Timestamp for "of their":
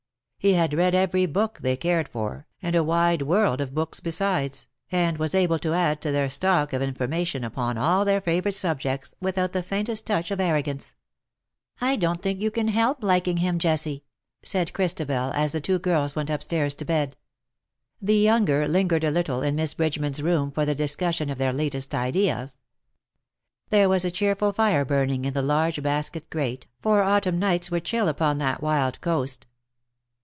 21.29-21.53